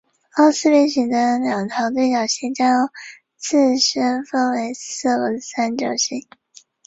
[0.35, 2.89] 凸四边形的两条对角线将
[3.37, 6.27] 自身分成四个三角形。